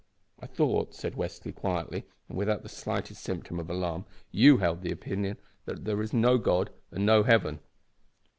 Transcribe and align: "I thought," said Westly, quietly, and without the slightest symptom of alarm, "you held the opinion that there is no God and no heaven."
"I 0.39 0.47
thought," 0.47 0.95
said 0.95 1.13
Westly, 1.13 1.53
quietly, 1.53 2.05
and 2.27 2.35
without 2.35 2.63
the 2.63 2.69
slightest 2.69 3.21
symptom 3.21 3.59
of 3.59 3.69
alarm, 3.69 4.05
"you 4.31 4.57
held 4.57 4.81
the 4.81 4.91
opinion 4.91 5.37
that 5.65 5.85
there 5.85 6.01
is 6.01 6.11
no 6.11 6.39
God 6.39 6.71
and 6.89 7.05
no 7.05 7.21
heaven." 7.21 7.59